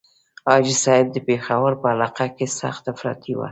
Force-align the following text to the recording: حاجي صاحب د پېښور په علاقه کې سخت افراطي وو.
حاجي 0.47 0.73
صاحب 0.83 1.05
د 1.11 1.17
پېښور 1.27 1.71
په 1.81 1.87
علاقه 1.93 2.25
کې 2.35 2.45
سخت 2.59 2.83
افراطي 2.93 3.33
وو. 3.35 3.47